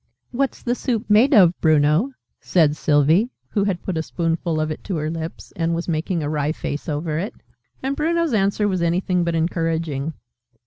[0.31, 4.83] "What's the soup made of, Bruno?" said Sylvie, who had put a spoonful of it
[4.85, 7.35] to her lips, and was making a wry face over it.
[7.83, 10.15] And Bruno's answer was anything but encouraging.